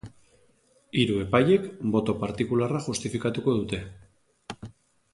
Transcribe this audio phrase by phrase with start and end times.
[1.01, 1.67] Hiru epailek
[1.97, 3.87] boto partikularra justifikatuko dute.